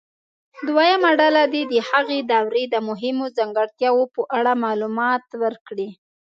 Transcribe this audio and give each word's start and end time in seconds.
دویمه 0.67 1.11
ډله 1.19 1.43
دې 1.53 1.63
د 1.71 1.73
هغې 1.89 2.19
دورې 2.31 2.63
د 2.67 2.75
مهمو 2.87 3.25
ځانګړتیاوو 3.37 4.11
په 4.15 4.21
اړه 4.37 4.53
معلومات 4.65 5.25
ورکړي. 5.43 5.89